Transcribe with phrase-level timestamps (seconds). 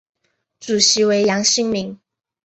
[0.59, 1.95] 主席为杨新民。